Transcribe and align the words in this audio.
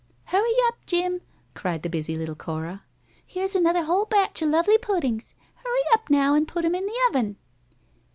"Hurry 0.23 0.55
up, 0.65 0.77
Jim," 0.87 1.21
cried 1.53 1.83
the 1.83 1.87
busy 1.89 2.17
little 2.17 2.33
Cora. 2.33 2.81
"Here's 3.23 3.55
another 3.55 3.83
whole 3.83 4.05
batch 4.05 4.41
of 4.41 4.49
lovely 4.49 4.79
puddings. 4.79 5.35
Hurry 5.57 5.83
up 5.93 6.09
now, 6.09 6.33
an' 6.33 6.47
put 6.47 6.65
'em 6.65 6.73
in 6.73 6.87
the 6.87 6.99
oven." 7.09 7.35